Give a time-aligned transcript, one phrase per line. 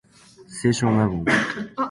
[0.49, 1.71] 清少納言